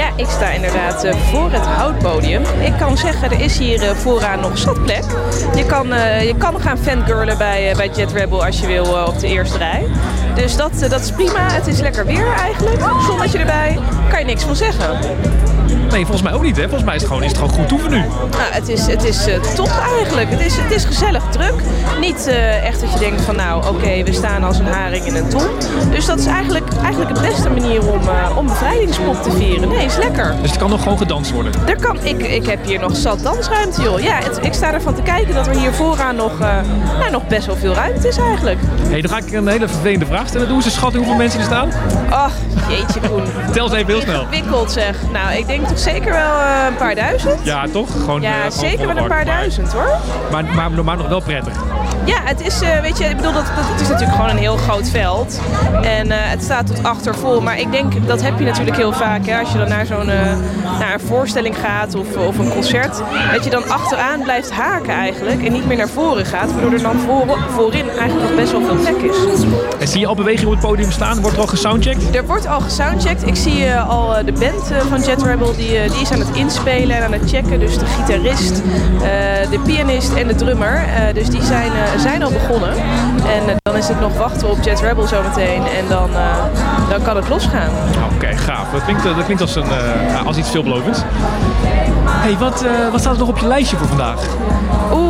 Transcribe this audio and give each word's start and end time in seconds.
Ja, 0.00 0.12
ik 0.16 0.28
sta 0.28 0.50
inderdaad 0.50 1.04
eh, 1.04 1.14
voor 1.14 1.50
het 1.50 1.66
houtpodium. 1.66 2.42
Ik 2.60 2.72
kan 2.78 2.96
zeggen, 2.96 3.30
er 3.30 3.40
is 3.40 3.58
hier 3.58 3.82
eh, 3.82 3.90
vooraan 3.90 4.40
nog 4.40 4.58
zat 4.58 4.82
plek. 4.82 5.04
Je 5.54 5.66
kan, 5.66 5.92
eh, 5.92 6.26
je 6.26 6.36
kan 6.36 6.60
gaan 6.60 6.78
fangirlen 6.78 7.38
bij, 7.38 7.74
bij 7.76 7.88
Jet 7.88 8.12
Rebel 8.12 8.44
als 8.44 8.60
je 8.60 8.66
wil 8.66 9.04
op 9.06 9.18
de 9.18 9.26
eerste 9.26 9.58
rij. 9.58 9.86
Dus 10.34 10.56
dat, 10.56 10.86
dat 10.88 11.00
is 11.00 11.12
prima. 11.12 11.52
Het 11.52 11.66
is 11.66 11.80
lekker 11.80 12.06
weer 12.06 12.32
eigenlijk. 12.32 12.80
Zonnetje 13.06 13.38
erbij. 13.38 13.78
Kan 14.10 14.18
je 14.18 14.24
niks 14.24 14.42
van 14.42 14.56
zeggen. 14.56 14.98
Nee, 15.90 16.00
volgens 16.00 16.22
mij 16.22 16.32
ook 16.32 16.42
niet. 16.42 16.56
Hè? 16.56 16.62
Volgens 16.62 16.84
mij 16.84 16.94
is 16.94 17.00
het 17.00 17.10
gewoon, 17.10 17.22
is 17.24 17.28
het 17.32 17.38
gewoon 17.40 17.54
goed 17.54 17.68
toeven 17.68 17.90
nu. 17.90 17.96
Nou, 18.30 18.42
het 18.50 18.68
is, 18.68 18.86
het 18.86 19.04
is 19.04 19.26
eh, 19.26 19.40
top 19.40 19.70
eigenlijk. 19.98 20.30
Het 20.30 20.40
is, 20.40 20.56
het 20.56 20.70
is 20.72 20.84
gezellig 20.84 21.22
druk. 21.30 21.54
Niet 22.00 22.26
eh, 22.26 22.64
echt 22.66 22.80
dat 22.80 22.92
je 22.92 22.98
denkt 22.98 23.20
van 23.20 23.36
nou 23.36 23.66
oké, 23.68 24.02
we 24.04 24.12
staan 24.12 24.44
als 24.44 24.58
een 24.58 24.66
haring 24.66 25.04
in 25.04 25.14
een 25.16 25.28
ton. 25.28 25.42
Dus 25.90 26.06
dat 26.06 26.18
is 26.18 26.26
eigenlijk, 26.26 26.64
eigenlijk 26.82 27.14
de 27.14 27.20
beste 27.20 27.50
manier 27.50 27.88
om, 27.92 28.00
eh, 28.08 28.36
om 28.36 28.46
bevrijdingspop 28.46 29.22
te 29.22 29.30
vieren. 29.32 29.68
Nee, 29.68 29.84
is 29.84 29.96
lekker. 29.96 30.34
Dus 30.40 30.50
het 30.50 30.58
kan 30.60 30.70
nog 30.70 30.82
gewoon 30.82 30.98
gedanst 30.98 31.30
worden. 31.32 31.52
Er 31.66 31.76
kan, 31.80 31.98
ik, 32.02 32.22
ik 32.22 32.46
heb 32.46 32.64
hier 32.64 32.78
nog 32.80 32.96
zat 32.96 33.22
dansruimte 33.22 33.82
joh. 33.82 34.00
Ja, 34.00 34.14
het- 34.22 34.38
ik 34.42 34.52
sta 34.54 34.72
ervan 34.72 34.94
te 34.94 35.02
kijken 35.02 35.34
dat 35.34 35.46
er 35.46 35.56
hier 35.58 35.72
vooraan 35.72 36.16
nog, 36.16 36.38
nou, 36.98 37.10
nog 37.10 37.26
best 37.26 37.46
wel 37.46 37.56
veel 37.56 37.74
ruimte 37.74 38.08
is 38.08 38.16
eigenlijk. 38.16 38.58
hey, 38.88 39.00
dan 39.00 39.10
ga 39.10 39.16
ik 39.18 39.32
een 39.32 39.48
hele 39.48 39.68
vervelende 39.68 40.06
vraag 40.06 40.28
stellen. 40.28 40.46
Doe 40.46 40.56
eens 40.56 40.64
een 40.64 40.70
schatting 40.70 41.02
hoeveel 41.04 41.20
mensen 41.22 41.38
er 41.40 41.46
staan. 41.46 41.70
Ach, 42.10 42.32
jeetje 42.68 43.00
Koen. 43.08 43.22
Tel 43.52 43.64
eens 43.64 43.74
even 43.74 43.86
heel 43.86 44.00
snel. 44.00 44.20
Ingewikkeld 44.30 44.72
zeg. 44.72 44.96
Nou, 45.12 45.32
ik 45.38 45.46
denk 45.46 45.66
toch 45.68 45.78
zeker 45.80 46.12
wel 46.12 46.40
eh, 46.40 46.64
een 46.68 46.76
paar 46.76 46.94
duizend. 46.94 47.40
Ja, 47.42 47.66
toch? 47.72 47.92
Gewoon, 47.92 48.22
eh, 48.22 48.28
Ja, 48.28 48.36
gewoon 48.36 48.52
zeker 48.52 48.86
wel 48.86 48.96
een 48.96 49.08
paar 49.08 49.24
duizend 49.24 49.72
hoor. 49.72 49.96
Maar, 50.30 50.44
maar, 50.44 50.84
maar 50.84 50.96
nog 50.96 51.08
wel 51.08 51.20
prettig. 51.20 51.54
Ja, 52.04 52.20
het 52.24 52.40
is, 52.40 52.60
eh, 52.60 52.80
weet 52.80 52.98
je, 52.98 53.04
ik 53.04 53.16
bedoel, 53.16 53.32
dat, 53.32 53.46
dat, 53.56 53.64
het 53.68 53.80
is 53.80 53.88
natuurlijk 53.88 54.14
gewoon 54.14 54.30
een 54.30 54.36
heel 54.36 54.56
groot 54.56 54.88
veld. 54.88 55.40
En 55.82 56.10
eh, 56.10 56.18
het 56.20 56.42
staat 56.42 56.66
tot 56.66 56.82
achter 56.82 57.14
vol. 57.14 57.40
Maar 57.40 57.58
ik 57.58 57.72
denk, 57.72 58.06
dat 58.06 58.22
heb 58.22 58.38
je 58.38 58.44
natuurlijk 58.44 58.76
heel 58.76 58.92
vaak, 58.92 59.26
hè, 59.26 59.38
als 59.38 59.52
je 59.52 59.58
dan 59.58 59.68
naar 59.68 59.86
zo'n 59.86 60.08
eh, 60.08 60.36
naar 60.78 60.92
een 60.94 61.00
voorstelling 61.00 61.56
gaat 61.58 61.94
of, 61.94 62.16
of 62.16 62.38
een 62.38 62.50
concert. 62.50 63.02
Dat 63.32 63.44
je 63.44 63.50
dan 63.50 63.68
achteraan 63.68 64.22
blijft 64.22 64.50
haken 64.50 64.94
eigenlijk 64.94 65.44
en 65.44 65.52
niet 65.52 65.66
meer 65.66 65.76
naar 65.76 65.88
voren 65.88 66.26
gaat. 66.26 66.52
Waardoor 66.52 66.72
er 66.72 66.82
dan 66.82 66.98
voor, 66.98 67.38
voorin 67.48 67.88
eigenlijk 67.88 68.28
nog 68.28 68.34
best 68.34 68.52
wel 68.52 68.60
veel 68.60 68.76
plek 68.76 68.96
is. 68.96 69.16
En 69.80 69.88
zie 69.88 70.00
je 70.00 70.06
al 70.06 70.14
beweging 70.14 70.46
op 70.46 70.52
het 70.52 70.60
podium 70.60 70.90
staan? 70.90 71.20
Wordt 71.20 71.36
er 71.36 71.42
al 71.42 71.48
gesoundcheckt? 71.48 72.14
Er 72.14 72.26
wordt 72.26 72.46
al 72.46 72.60
gesoundcheckt. 72.60 73.26
Ik 73.26 73.36
zie 73.36 73.64
eh, 73.64 73.88
al 73.88 74.16
eh, 74.16 74.24
de 74.24 74.32
band 74.32 74.70
eh, 74.70 74.78
van 74.80 75.00
Jet 75.00 75.22
Rebel, 75.22 75.56
die, 75.56 75.69
eh, 75.78 75.90
die 75.90 76.00
is 76.00 76.10
aan 76.12 76.18
het 76.18 76.30
inspelen 76.34 76.96
en 76.96 77.04
aan 77.04 77.12
het 77.12 77.30
checken. 77.30 77.60
Dus 77.60 77.78
de 77.78 77.86
gitarist, 77.86 78.62
eh, 79.02 79.50
de 79.50 79.60
pianist 79.64 80.12
en 80.12 80.26
de 80.26 80.34
drummer. 80.34 80.74
Eh, 80.74 81.14
dus 81.14 81.28
die 81.28 81.42
zijn, 81.42 81.72
zijn 81.96 82.22
al 82.22 82.30
begonnen. 82.30 82.72
En 83.26 83.56
dan 83.62 83.76
is 83.76 83.88
het 83.88 84.00
nog 84.00 84.16
wachten 84.16 84.50
op 84.50 84.62
Jet 84.62 84.80
Rebel 84.80 85.06
zometeen. 85.06 85.62
En 85.66 85.88
dan, 85.88 86.10
eh, 86.14 86.90
dan 86.90 87.02
kan 87.02 87.16
het 87.16 87.28
losgaan. 87.28 87.70
Oké, 88.14 88.36
gaaf. 88.36 88.70
Dat 88.72 88.84
klinkt, 88.84 89.02
dat 89.02 89.24
klinkt 89.24 89.42
als, 89.42 89.54
een, 89.54 89.70
eh, 89.70 90.26
als 90.26 90.36
iets 90.36 90.50
veelbelovends. 90.50 91.00
hey, 92.04 92.36
wat, 92.38 92.62
eh, 92.62 92.90
wat 92.90 93.00
staat 93.00 93.12
er 93.12 93.18
nog 93.18 93.28
op 93.28 93.38
je 93.38 93.46
lijstje 93.46 93.76
voor 93.76 93.86
vandaag? 93.86 94.26
Oeh, 94.92 95.09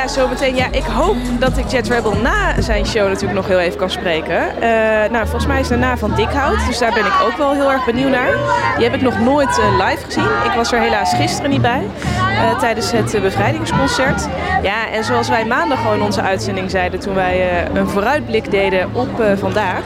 ja, 0.00 0.08
zometeen. 0.08 0.56
Ja, 0.56 0.66
ik 0.70 0.82
hoop 0.82 1.16
dat 1.38 1.58
ik 1.58 1.68
Jet 1.68 1.88
Rebel 1.88 2.14
na 2.22 2.60
zijn 2.60 2.86
show 2.86 3.06
natuurlijk 3.06 3.34
nog 3.34 3.46
heel 3.46 3.58
even 3.58 3.78
kan 3.78 3.90
spreken. 3.90 4.62
Eh, 4.62 5.10
nou, 5.10 5.22
volgens 5.22 5.46
mij 5.46 5.60
is 5.60 5.68
het 5.68 5.78
na 5.78 5.96
van 5.96 6.14
Dikhout, 6.14 6.66
dus 6.66 6.78
daar 6.78 6.92
ben 6.92 7.04
ik 7.06 7.20
ook 7.22 7.36
wel 7.36 7.52
heel 7.52 7.70
erg 7.70 7.84
benieuwd 7.84 8.10
naar. 8.10 8.34
Die 8.76 8.84
heb 8.84 8.94
ik 8.94 9.00
nog 9.00 9.18
nooit 9.18 9.58
eh, 9.58 9.86
live 9.86 10.04
gezien. 10.04 10.24
Ik 10.24 10.52
was 10.56 10.72
er 10.72 10.80
helaas 10.80 11.14
gisteren 11.14 11.50
niet 11.50 11.62
bij, 11.62 11.82
eh, 12.16 12.58
tijdens 12.58 12.92
het 12.92 13.22
bevrijdingsconcert. 13.22 14.28
Ja, 14.62 14.90
en 14.92 15.04
zoals 15.04 15.28
wij 15.28 15.44
maandag 15.44 15.80
gewoon 15.80 16.02
onze 16.02 16.20
uitzending 16.20 16.70
zeiden 16.70 17.00
toen 17.00 17.14
wij 17.14 17.66
een 17.74 17.88
vooruitblik 17.88 18.50
deden 18.50 18.94
op 18.94 19.22
vandaag. 19.38 19.82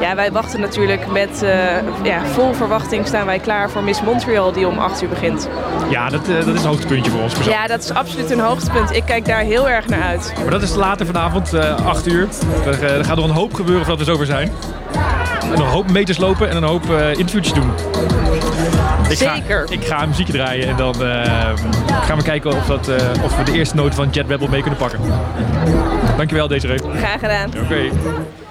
Ja, 0.00 0.14
wij 0.14 0.32
wachten 0.32 0.60
natuurlijk 0.60 1.06
met 1.10 1.42
eh, 1.42 1.50
ja, 2.02 2.24
vol 2.24 2.52
verwachting 2.54 3.06
staan 3.06 3.26
wij 3.26 3.38
klaar 3.38 3.70
voor 3.70 3.82
Miss 3.82 4.02
Montreal 4.02 4.52
die 4.52 4.66
om 4.66 4.78
8 4.78 5.02
uur 5.02 5.08
begint. 5.08 5.48
Ja, 5.90 6.08
dat, 6.08 6.28
eh, 6.28 6.34
dat 6.34 6.54
is 6.54 6.62
een 6.62 6.68
hoogtepuntje 6.68 7.10
voor 7.10 7.20
ons 7.20 7.32
persoonlijk. 7.32 7.62
Ja, 7.62 7.68
dat 7.68 7.82
is 7.84 7.90
absoluut 7.92 8.30
een 8.30 8.40
hoogtepunt. 8.40 8.90
Ik 8.96 9.02
kijk 9.04 9.24
daar 9.24 9.40
heel 9.40 9.68
erg 9.68 9.88
naar 9.88 10.02
uit. 10.02 10.32
Maar 10.42 10.50
dat 10.50 10.62
is 10.62 10.74
later 10.74 11.06
vanavond, 11.06 11.54
eh 11.54 11.86
8 11.86 12.06
uur. 12.06 12.28
Er, 12.66 12.82
eh, 12.84 12.96
er 12.96 13.04
gaat 13.04 13.16
nog 13.16 13.24
een 13.24 13.34
hoop 13.34 13.54
gebeuren 13.54 13.84
voordat 13.86 14.06
we 14.06 14.12
zover 14.12 14.26
zijn. 14.26 14.52
En 15.42 15.60
een 15.60 15.66
hoop 15.66 15.90
meters 15.90 16.18
lopen 16.18 16.50
en 16.50 16.56
een 16.56 16.62
hoop 16.62 16.90
eh 16.90 17.08
interviewtjes 17.10 17.54
doen. 17.54 17.70
Ik 19.12 19.18
ga, 19.18 19.34
Zeker. 19.34 19.66
ik 19.70 19.84
ga 19.84 20.02
een 20.02 20.08
muziekje 20.08 20.32
draaien 20.32 20.68
en 20.68 20.76
dan 20.76 21.02
eh, 21.02 21.52
gaan 22.06 22.16
we 22.16 22.22
kijken 22.22 22.50
of, 22.50 22.66
dat, 22.66 22.88
eh, 22.88 23.24
of 23.24 23.36
we 23.36 23.42
de 23.42 23.52
eerste 23.52 23.74
noot 23.74 23.94
van 23.94 24.08
Jet 24.10 24.28
Rebel 24.28 24.48
mee 24.48 24.60
kunnen 24.60 24.78
pakken. 24.78 25.00
Dankjewel, 26.16 26.48
Desiree. 26.48 26.78
Graag 26.78 27.20
gedaan. 27.20 27.50
Oké. 27.64 27.90